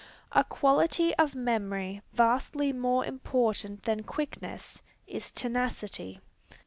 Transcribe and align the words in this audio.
A 0.31 0.43
quality 0.43 1.13
of 1.17 1.35
memory 1.35 2.01
vastly 2.11 2.73
more 2.73 3.05
important 3.05 3.83
than 3.83 4.01
quickness, 4.01 4.81
is 5.05 5.29
tenacity. 5.29 6.19